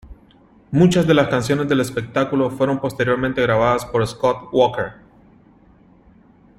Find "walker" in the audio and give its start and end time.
4.51-4.93